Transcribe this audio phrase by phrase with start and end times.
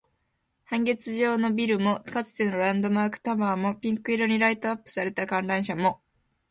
[0.65, 6.01] 半月状のビルも、かつてのランドマークタワーも、ピンク色にライトアップされた観覧車も